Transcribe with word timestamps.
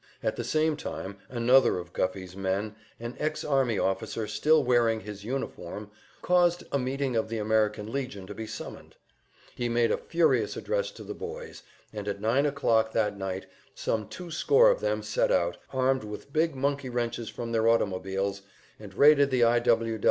At 0.23 0.35
the 0.35 0.43
same 0.43 0.75
time 0.75 1.19
another 1.29 1.77
of 1.77 1.93
Guffey's 1.93 2.35
men, 2.35 2.75
an 2.99 3.15
ex 3.19 3.43
army 3.43 3.77
officer 3.77 4.25
still 4.25 4.63
wearing 4.63 5.01
his, 5.01 5.23
uniform, 5.23 5.91
caused 6.23 6.63
a 6.71 6.79
meeting 6.79 7.15
of 7.15 7.29
the 7.29 7.37
American 7.37 7.91
Legion 7.91 8.25
to 8.25 8.33
be 8.33 8.47
summoned; 8.47 8.95
he 9.53 9.69
made 9.69 9.91
a 9.91 9.99
furious 9.99 10.57
address 10.57 10.89
to 10.93 11.03
the 11.03 11.13
boys, 11.13 11.61
and 11.93 12.07
at 12.07 12.19
nine 12.19 12.47
o'clock 12.47 12.93
that 12.93 13.15
night 13.15 13.45
some 13.75 14.07
two 14.07 14.31
score 14.31 14.71
of 14.71 14.79
them 14.79 15.03
set 15.03 15.31
out, 15.31 15.57
armed 15.71 16.03
with 16.03 16.33
big 16.33 16.55
monkey 16.55 16.89
wrenches 16.89 17.29
from 17.29 17.51
their 17.51 17.67
automobiles, 17.67 18.41
and 18.79 18.95
raided 18.95 19.29
the 19.29 19.43
I. 19.43 19.59
W. 19.59 19.99